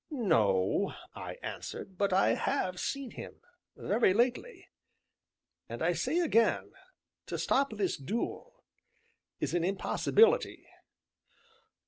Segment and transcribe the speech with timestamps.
[0.09, 3.39] "No," I answered, "but I have seen him,
[3.77, 4.67] very lately,
[5.69, 6.71] and I say again
[7.27, 8.63] to stop this duel
[9.39, 10.65] is an impossibility."